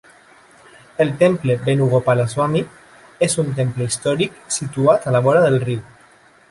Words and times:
El 1.03 1.11
Temple 1.21 1.57
Venugopalaswami 1.67 2.63
és 3.29 3.39
un 3.45 3.55
temple 3.61 3.89
històric 3.91 4.43
situat 4.59 5.05
a 5.13 5.17
la 5.19 5.25
vora 5.29 5.45
del 5.49 5.63
riu. 5.71 5.89